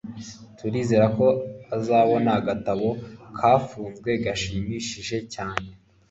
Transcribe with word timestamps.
Turizera 0.57 1.05
ko 1.17 1.27
uzabona 1.77 2.29
agatabo 2.39 2.89
kafunzwe 3.37 4.09
gashimishije 4.25 5.17
cyane 5.33 5.67